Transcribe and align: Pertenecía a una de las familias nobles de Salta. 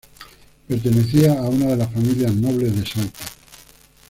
Pertenecía 0.67 1.37
a 1.37 1.43
una 1.43 1.67
de 1.67 1.75
las 1.77 1.93
familias 1.93 2.33
nobles 2.33 2.75
de 2.75 2.87
Salta. 2.87 3.19